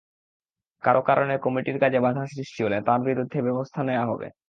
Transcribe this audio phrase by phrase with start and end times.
[0.83, 4.27] কারো কারণে কমিটির কাজে বাধা সৃষ্টি হলে তাঁর বিরুদ্ধে ব্যবস্থা নেওয়া হবে।